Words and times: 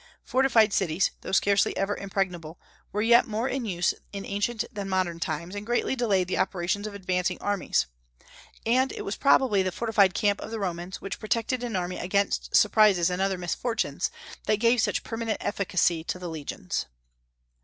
Fortified 0.23 0.73
cities, 0.73 1.11
though 1.21 1.31
scarcely 1.31 1.77
ever 1.77 1.95
impregnable, 1.95 2.59
were 2.91 3.03
yet 3.03 3.27
more 3.27 3.47
in 3.47 3.65
use 3.65 3.93
in 4.11 4.25
ancient 4.25 4.63
than 4.73 4.89
modern 4.89 5.19
times, 5.19 5.53
and 5.53 5.63
greatly 5.63 5.95
delayed 5.95 6.27
the 6.27 6.39
operations 6.39 6.87
of 6.87 6.95
advancing 6.95 7.37
armies; 7.39 7.85
and 8.65 8.91
it 8.93 9.03
was 9.03 9.15
probably 9.15 9.61
the 9.61 9.71
fortified 9.71 10.15
camp 10.15 10.41
of 10.41 10.49
the 10.49 10.59
Romans, 10.59 11.01
which 11.01 11.19
protected 11.19 11.63
an 11.63 11.75
army 11.75 11.97
against 11.99 12.55
surprises 12.55 13.11
and 13.11 13.21
other 13.21 13.37
misfortunes, 13.37 14.09
that 14.47 14.55
gave 14.55 14.81
such 14.81 15.03
permanent 15.03 15.37
efficacy 15.39 16.03
to 16.03 16.17
the 16.17 16.29
legions. 16.29 16.87